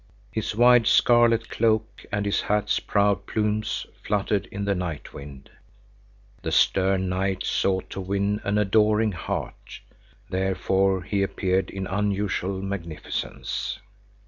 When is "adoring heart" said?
8.57-9.79